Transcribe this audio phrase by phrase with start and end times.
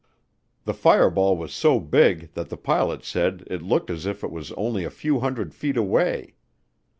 [0.63, 4.51] The fireball was so big that the pilot said it looked as if it was
[4.53, 6.33] only a few hundred feet away.